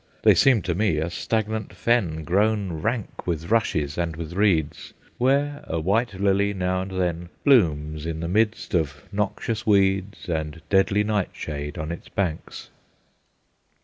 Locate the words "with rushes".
3.27-3.99